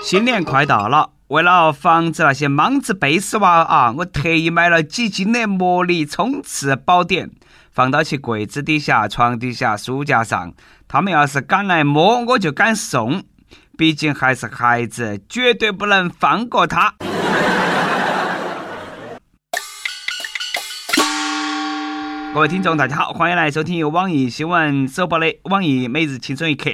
[0.00, 7.30] 新年快到了，为了防止那些莽子背死娃啊，我特意买了几斤的魔力冲刺宝典，
[7.72, 10.52] 放到其柜子底下、床底下、书架上。
[10.86, 13.22] 他们要是敢来摸，我就敢送。
[13.78, 16.94] 毕竟还是孩子，绝对不能放过他。
[22.34, 26.70] 各位听众，大家好，欢迎来收听由网易新闻首播的《网易每日轻松一刻》。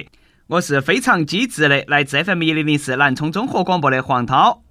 [0.49, 4.63] 我是非常机智的，来自 FM 一零零四南充综合广播的黄涛。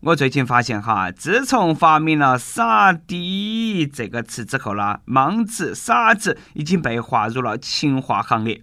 [0.00, 8.62] 我最近发现哈，自从发明了“傻逼”这个词之后呢，莽子、傻子已经被划入了情话行列。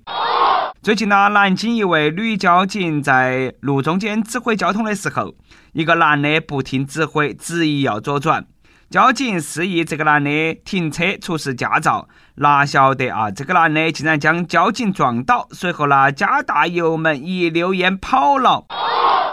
[0.82, 5.36] 最近呢，南京一位女交警在路中间指挥交通的时候，
[5.74, 8.44] 一个男的不听指挥，执意要左转。
[8.90, 18.66] 交警示意这个男的停车出示驾照，哪晓得啊，这个男的竟然将交警撞倒，随后呢加大油门一溜烟跑了。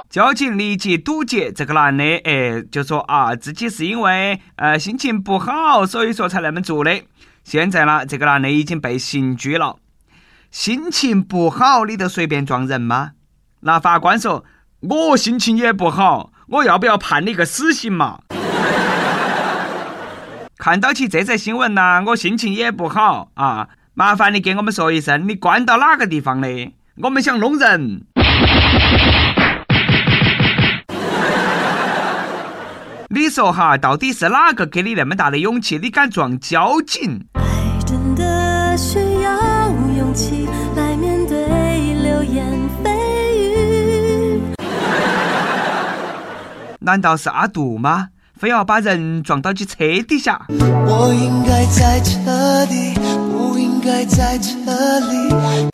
[0.08, 7.02] 交警立即堵截这个男的，哎，就说啊自己是因为呃心情不好，所以说才那么做的。
[7.44, 9.76] 现在呢，这个男的已经被刑拘了。
[10.50, 13.12] 心情不好，你就随便撞人吗？
[13.60, 14.44] 那法官说，
[14.80, 18.20] 我心情也不好，我要不要判你个死刑嘛？
[20.62, 23.68] 看到起这则新闻呢，我心情也不好啊！
[23.94, 26.72] 麻烦你给我们说一声，你关到哪个地方的？
[27.02, 28.04] 我们想弄人。
[33.10, 35.78] 你说哈，到底是哪个给你那么大的勇气？
[35.78, 37.26] 你敢撞交警？
[37.32, 37.42] 爱
[37.84, 41.38] 真的需要勇气来面对
[42.04, 42.46] 流言
[42.84, 42.90] 蜚
[43.34, 44.40] 语。
[46.78, 48.10] 难道是阿杜吗？
[48.42, 49.76] 非要把人撞到去车
[50.08, 50.46] 底下。
[50.48, 52.92] 我应该在这里，
[53.30, 54.50] 不应该在这
[54.98, 55.70] 里。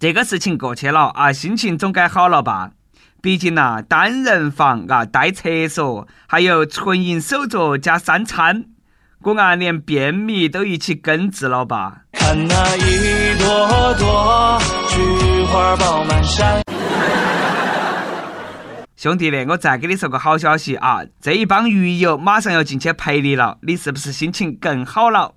[0.00, 2.70] 这个事情过去了啊，心情总该好了吧？
[3.20, 8.64] 毕竟呐，单人房啊，带厕所，还有纯银手镯加三餐，
[9.22, 11.98] 果然连便秘都一起根治了吧？
[12.14, 16.60] 看那一朵朵菊花爆满山。
[19.02, 21.00] 兄弟嘞，我再给你说个好消息啊！
[21.20, 25.34] 这一帮鱼友马上要进去陪你了，你是不是心情更好了？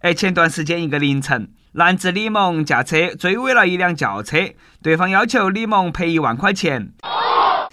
[0.00, 4.38] 哎，前段时间一个凌晨，男子李某驾车追尾了一辆轿车，
[4.82, 6.92] 对方要求李某赔一万块钱，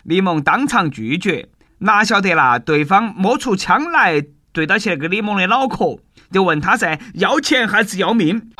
[0.03, 1.49] 李某当场拒绝。
[1.79, 5.97] 哪晓得啦，对方摸出枪来对到起那个李某的脑壳，
[6.31, 8.51] 就问他噻，要钱还是要命？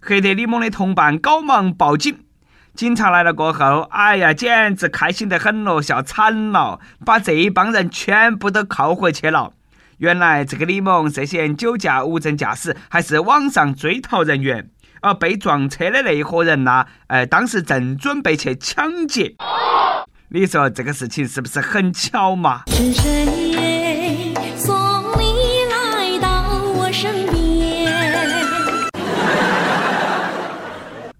[0.00, 2.16] 吓得李某的同伴赶忙报警。
[2.74, 9.52] 警察来了过后，哎呀，简直开心得很咯，笑惨了，把这一帮人全部都铐回去了。
[9.98, 14.68] 原来这个李某涉嫌酒驾、无证驾驶，还是网上追逃人员。
[15.02, 19.34] 而被撞车的那一伙人呢，呃，当时正准备去抢劫。
[20.28, 22.62] 你说这个事情是不是很巧嘛？
[22.68, 22.92] 是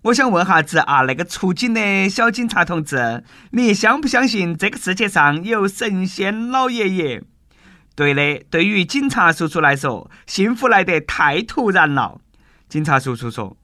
[0.03, 7.23] 我想问哈子啊，那个出警的小警察同志，你相不相信这个世界上有神仙老爷爷？
[7.95, 12.21] 对的，对于警察叔叔来说，幸福来得太突然了。
[12.69, 13.57] 警察叔叔说：“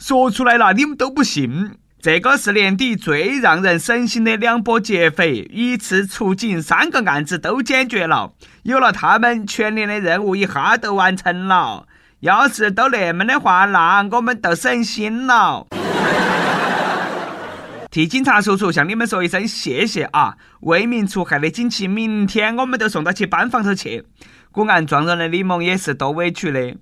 [0.00, 1.72] 说出来了，你们都不信。
[2.00, 8.32] 这个是年底最让人省心的两波劫匪，一次出警，三个案子都解决了。
[8.62, 11.86] 有了他们，全年的任务一下都完成了。”
[12.26, 15.64] 要是都那么的话，那我们都省心了。
[17.88, 20.34] 替警察叔叔向你们说一声谢谢啊！
[20.62, 24.04] 为民除害的锦旗，明天我们都送到去班房头去。
[24.50, 26.74] 古案撞人的李某也是多委屈的。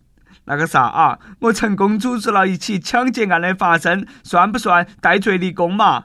[0.47, 6.05] 那个啥啊，我成功阻止了一起抢劫案的发生，算不算戴罪立功嘛？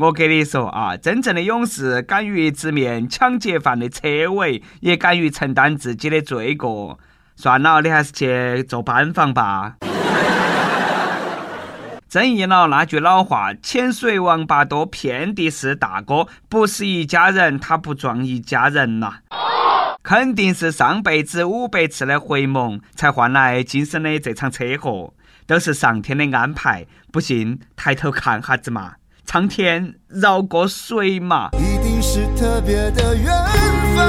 [0.00, 7.00] 我给你说啊，真正的勇士敢于直面抢劫犯的车尾，也敢于承担自己的罪过。
[7.34, 9.74] 算了，你还是去做班房吧。
[12.08, 19.14] 正应了那句老话：“浅水王八多，遍地是大哥。”不是一家人，他不撞一家人呐。
[20.04, 25.12] 肯定是上辈子五百次的回眸，才换来今生的这场车祸，
[25.44, 26.86] 都是上天的安排。
[27.10, 28.92] 不信，抬头看哈子嘛。
[29.30, 31.50] 苍天饶过谁嘛？
[31.52, 33.26] 一定是特别的缘
[33.94, 34.08] 分，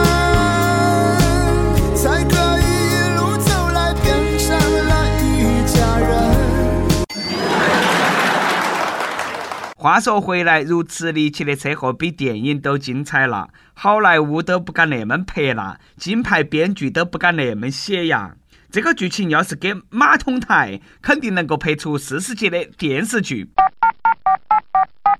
[1.94, 4.48] 才可以一路走来变成
[4.88, 6.07] 了一家人。
[9.75, 18.36] 话说回来，如此离奇的车祸比电影都精彩了，好莱坞都不敢那么拍了，金牌编剧都不敢那么写呀。
[18.71, 23.50] 这个剧情要是给马桶台，肯定能够拍出四十集的电视剧。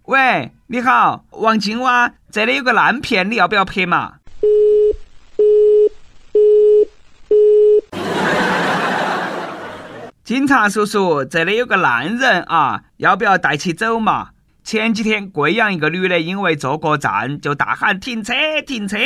[0.09, 4.13] 喂，你好，王金蛙，这里有个烂片，你要不要拍嘛？
[10.25, 14.29] 警察叔叔，这里有个烂人啊，要不要带起走嘛？
[14.63, 18.33] 前几天贵阳一个女的因为坐过站，就大喊停车
[18.65, 18.97] 停车。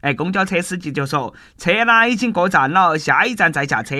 [0.00, 3.94] 哎，公交车司机就说车呢已经过站了，下一站再下车。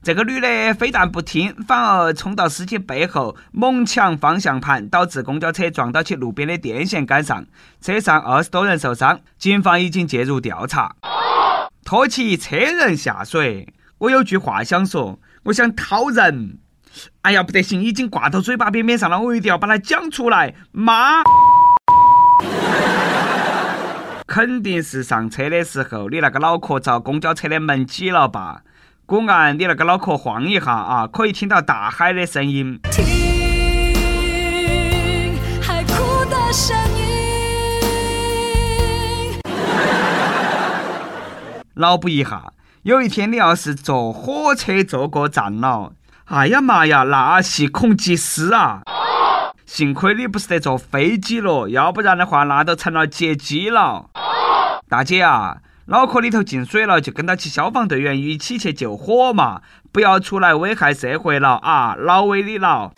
[0.00, 7.44] 这个女的非但不听，反而冲到司机背后猛抢方向盘，导致公交车撞到起路边的电线杆上，
[7.80, 9.20] 车上二十多人受伤。
[9.38, 10.94] 警方已经介入调查。
[11.84, 16.58] 拖起车人下水，我有句话想说，我想掏人。
[17.22, 20.54] 哎呀，不得行，已经挂到嘴巴边边上了，我一定要把它讲出来。
[20.70, 21.22] 妈！
[24.26, 28.62] 肯定是上车的时候，你那个脑壳遭公交车的门挤了吧？
[29.08, 32.78] 果然，你那个脑壳晃一下啊，可以听到大海的声音。
[32.92, 33.02] 听
[35.62, 37.00] 海哭的声音。
[41.76, 42.52] 脑补一下，
[42.82, 45.92] 有一天你要是坐火车坐过站了，
[46.26, 48.82] 哎呀妈呀，那系恐极死啊！
[49.64, 54.10] 幸亏你不是得坐飞机了，要不然的话，那都成了劫机了。
[54.86, 55.56] 大姐啊！
[55.90, 59.62] 脑壳里头进水了，就跟到起消防队员一起去救火嘛！
[59.90, 61.94] 不要出来危害社会了啊！
[61.98, 62.92] 老为你了。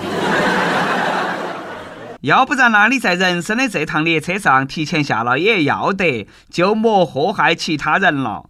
[2.23, 2.89] 要不然呢？
[2.89, 8.47] 你在人生的这趟列车上提前下了也要得，就莫祸害其他人了。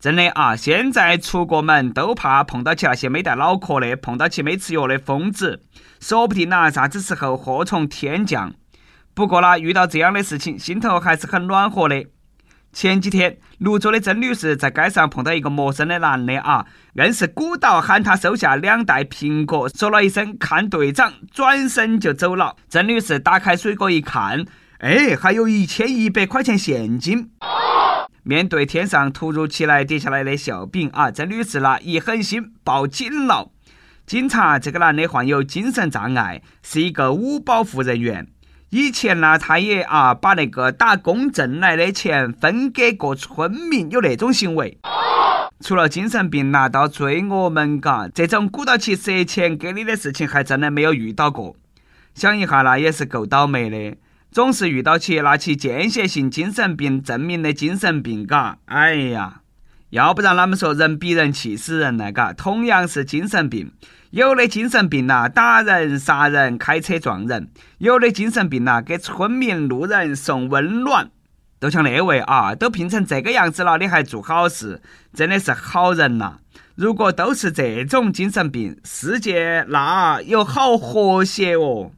[0.00, 0.56] 真的啊！
[0.56, 5.60] 现在出过门都怕碰到起那些没带脑壳的，碰到起没吃药的疯子，
[6.00, 8.54] 说不定呐，啥子时候祸从天降。
[9.12, 12.06] 不过呢，遇到这样的事情，心头还是很暖和的。
[12.74, 22.56] 前几天，泸州的曾女士在街上碰到一个陌生的男的啊，硬是鼓捣喊他收下两袋苹果，说了一声“看队长”，转身就走了。
[22.68, 24.44] 曾女士打开水果一看，
[24.80, 27.30] 哎，还有一千一百块钱现金。
[28.24, 33.52] 面对天上突如其来跌下来的馅饼啊，曾女士呢一狠心报警了。
[34.04, 38.26] 警察，这个男的患有精神障碍，是一个五保户人员。
[38.74, 44.76] 以前呢，他也啊把那个打工挣来的钱分给过村民，有那种行为。
[45.60, 51.54] 除了精神病拿到罪恶门嘎，这种鼓捣起赊钱给你的事情还真的没有遇到过。
[52.16, 53.96] 想一下，那也是够倒霉的，
[54.32, 58.58] 总是遇到起拿起间歇性精神病证明的精神病嘎。
[58.64, 59.42] 哎呀，
[59.94, 63.70] 要不然他们说人比人气死人了嘎，同样是精神病。
[64.10, 67.44] 有的精神病呐，打人、杀人、开车撞人；
[67.78, 71.10] 有的精神病呐，给村民、路人送温暖。
[71.60, 74.82] 都像那位啊，都病成这个样子了，你还做好事，
[75.14, 76.38] 真的是好人呐！
[76.74, 81.92] 如果都是这种精神病，世界那有好和谐哦。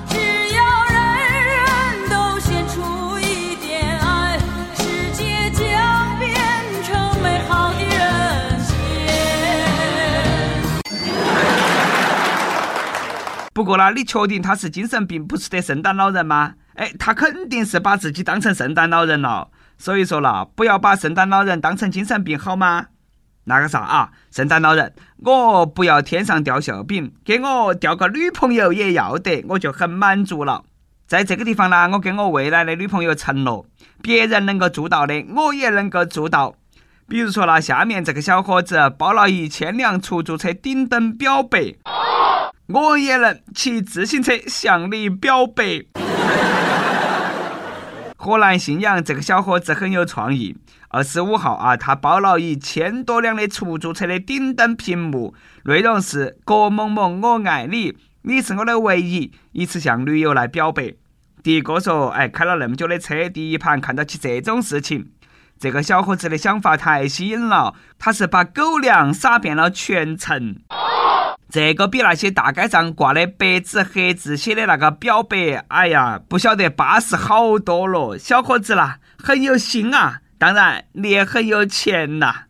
[13.57, 16.53] 不过呢，你确定他是精神病，不是得圣诞老人吗？
[16.75, 19.49] 哎，他肯定是把自己当成圣诞老人了。
[19.79, 22.89] 所以说了，不要把圣诞老人当成精神病，好吗？
[23.45, 24.93] 那个啥啊，圣诞老人，
[25.25, 30.63] 我不要天上掉馅饼，给我掉个女朋友也要得，我就很满足了。
[31.07, 33.65] 在这个地方呢，我跟我未来的女朋友承诺，
[34.03, 36.55] 别人能够做到的，我也能够做到。
[37.09, 41.75] 比如说呢，下面这个小伙子包了一千辆出租车顶灯表白。
[42.69, 45.85] 我也能骑自行车向你表白。
[48.17, 50.57] 河南信阳这个小伙子很有创意。
[50.89, 60.95] 二十五号啊，他包了一千多辆的出租车的顶灯屏幕，内容是“郭某某，我爱你，你是我的唯一”，一次向女友来表白。
[61.43, 65.11] 的哥说：“哎，开了那么久的车，第一盘看到起这种事情，
[65.59, 70.57] 这个小伙子的想法太吸引了，他是把狗粮撒遍了全城。”
[71.49, 78.19] 这个比那些大街上挂的白纸黑字写的那个表白，哎呀，不晓得巴适好多了。
[78.19, 82.45] 小伙子啦，很有心啊，当然你也很有钱呐。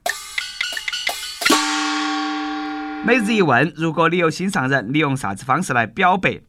[3.05, 6.41] 每日一问：如果你有心上人，你用啥子方式来表白？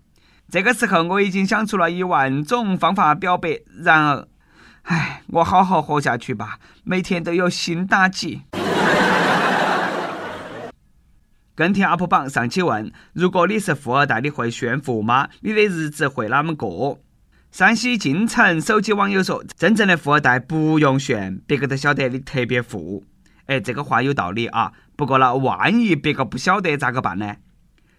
[0.49, 4.27] 这个时候我已经想出了一万种方法表白，然而，
[4.83, 8.43] 唉，我好好活下去吧，每天都有新打击。
[11.57, 15.27] 跟帖 UP 榜上期问：如果你是富二代，你会炫富吗？
[15.39, 16.99] 你的日子会啷么过？
[17.49, 23.03] 山西晋城手机网友说：真正的富二代不用炫，别个都晓得你特别富。
[23.47, 24.71] 哎，这个话有道理啊。
[24.95, 27.37] 不过呢，万一别个不晓得咋个办呢？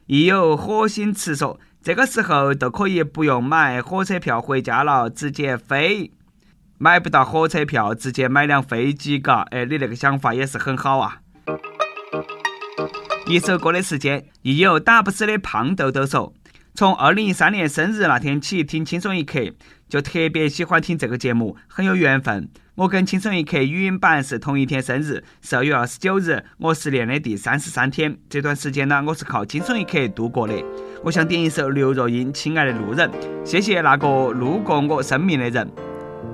[0.06, 6.12] 亦有火星词说：这个时候都可以不用买火车票回家了，直接飞。
[6.78, 11.22] 买不到火车票，直接买辆飞机，嘎，哎，你那个想法也是很好啊。
[13.30, 16.32] 一首歌的时间，亦有打不死的胖豆豆说
[16.74, 19.52] ：“从二零一三年生日那天起，听轻松一刻，
[19.86, 22.48] 就特别喜欢听这个节目，很有缘分。
[22.76, 28.16] 我跟轻松一刻语音版是同一天生日，十二月二十九日，我失恋的第三十三天。
[28.30, 30.54] 这段时间呢，我是靠轻松一刻度过的。
[31.04, 33.10] 我想点一首刘若英《亲爱的路人》，
[33.44, 35.70] 谢谢那个路过我生命的人。”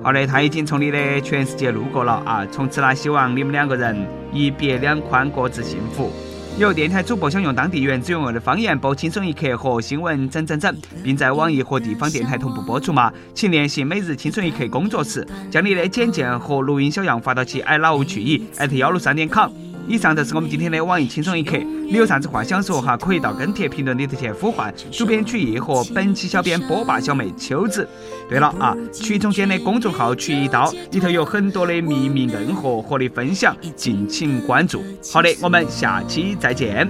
[0.01, 2.45] 好的，他已经从你的全世界路过了啊！
[2.45, 6.13] 从此呢，希望你们两个人一别两宽，各自幸福。
[6.57, 13.11] 有电台主播想用当地原汁原味的方言播《轻松一刻》和新闻整整整，并在网易和地方电台同步播出吗？
[13.33, 18.47] 请联系每日轻松一刻工作室，将你的简介和录音小样发到其 i love 去意
[18.77, 19.51] 幺六三点 com。
[19.87, 21.57] 以上就是我们今天的网易轻松一刻。
[21.57, 22.97] 你有啥子话想说哈？
[22.97, 27.87] 可以到跟帖评论里头去呼唤主编曲艺和本期小编波霸小妹秋子。
[28.27, 34.81] 对了啊，曲总监的公众号曲一刀里头有很多的秘密硬货和你分享，敬请关注。
[35.13, 36.89] 好的，我们下期再见。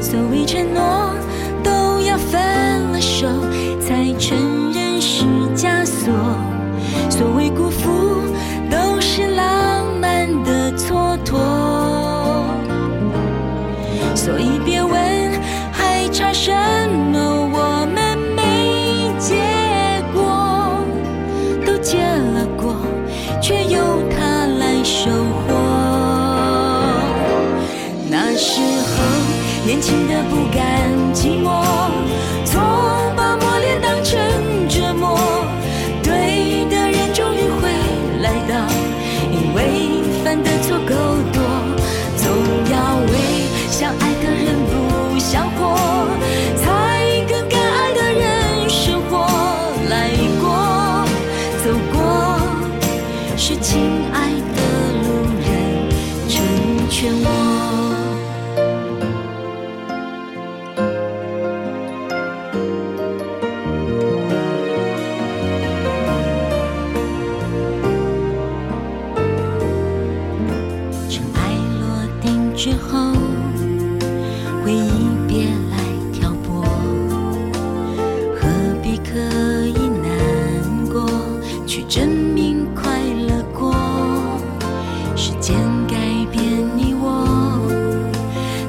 [0.00, 1.14] 所谓承诺，
[1.64, 2.38] 都要分
[2.92, 3.26] 了手
[3.80, 4.36] 才承
[4.74, 5.24] 认是
[5.56, 6.12] 枷锁；
[7.08, 7.88] 所谓辜负，
[8.70, 9.67] 都是浪
[72.58, 73.12] 之后。
[74.64, 74.90] 回忆
[75.28, 75.78] 别来
[76.12, 76.64] 挑拨，
[78.34, 78.48] 何
[78.82, 79.14] 必刻
[79.64, 81.08] 意难过，
[81.68, 82.82] 去证明快
[83.28, 83.72] 乐过？
[85.14, 85.94] 时间改
[86.32, 86.42] 变
[86.76, 87.24] 你我，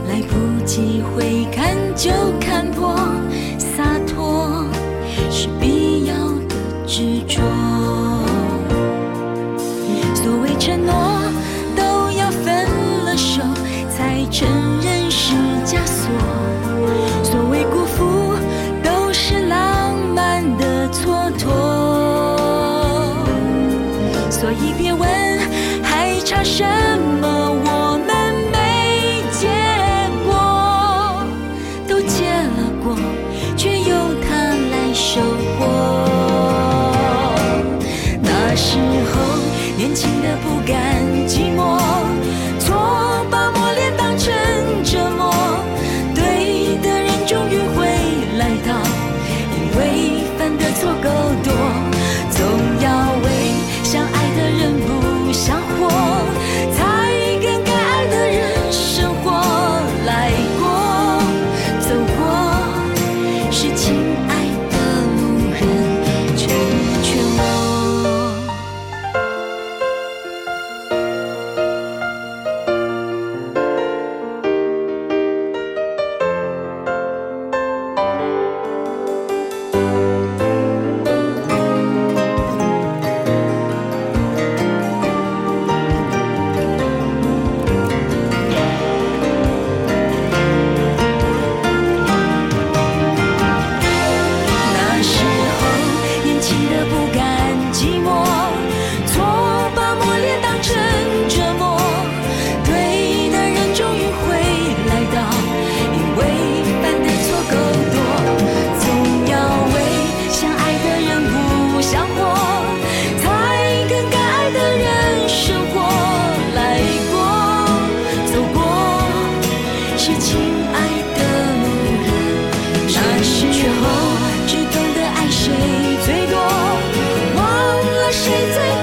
[0.07, 2.95] 来不及回看就看破，
[3.57, 4.65] 洒脱
[5.31, 6.13] 是必要
[6.47, 6.55] 的
[6.85, 7.41] 执着。
[10.13, 10.93] 所谓承诺，
[11.75, 12.65] 都要分
[13.03, 13.41] 了手
[14.31, 14.47] 承
[14.81, 15.49] 认是。
[15.69, 16.11] 枷锁，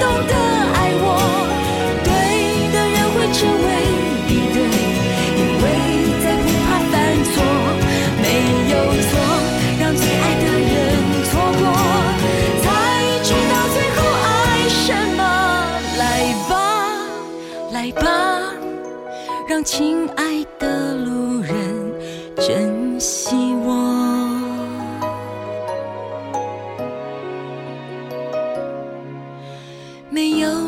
[0.01, 0.33] 懂得
[0.75, 1.07] 爱我，
[2.05, 2.09] 对
[2.73, 3.69] 的人会成为
[4.29, 4.57] 一对，
[5.37, 5.65] 因为
[6.23, 6.95] 再不怕犯
[7.33, 7.35] 错，
[8.23, 8.25] 没
[8.73, 8.75] 有
[9.09, 9.11] 错，
[9.81, 10.75] 让最爱的人
[11.29, 11.63] 错过，
[12.63, 12.65] 才
[13.23, 14.27] 知道最后爱
[14.69, 14.85] 什
[15.17, 15.21] 么。
[15.99, 16.03] 来
[16.49, 16.53] 吧，
[17.73, 18.05] 来吧，
[19.49, 20.23] 让亲爱
[20.59, 21.53] 的路人
[22.37, 23.36] 珍惜。
[30.17, 30.66] 没有